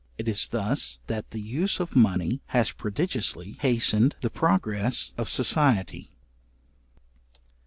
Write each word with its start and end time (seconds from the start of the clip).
It 0.17 0.27
is 0.27 0.47
thus, 0.47 0.97
that 1.05 1.29
the 1.29 1.39
use 1.39 1.79
of 1.79 1.95
money 1.95 2.41
has 2.47 2.71
prodigiously 2.71 3.57
hastened 3.59 4.15
the 4.21 4.31
progress 4.31 5.13
of 5.15 5.29
society. 5.29 6.09